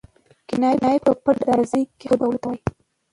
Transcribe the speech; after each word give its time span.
کنایه 0.47 0.93
په 1.05 1.11
پټ 1.23 1.37
انداز 1.53 1.73
کښي 1.99 2.07
خبرو 2.11 2.27
کولو 2.41 2.41
ته 2.41 2.47
وايي. 2.49 2.61